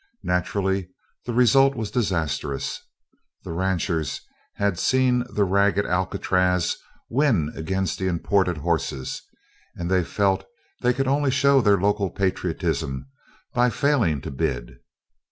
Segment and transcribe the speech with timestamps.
[0.23, 0.89] Naturally
[1.27, 2.81] the result was disastrous.
[3.43, 4.19] The ranchers
[4.55, 6.75] had seen the ragged Alcatraz
[7.07, 9.21] win against the imported horses
[9.75, 10.43] and they felt
[10.81, 13.11] they could only show their local patriotism
[13.53, 14.79] by failing to bid.